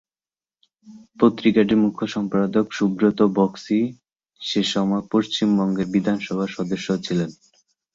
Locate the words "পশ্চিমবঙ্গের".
5.11-5.87